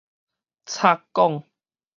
[0.65, 1.43] 插管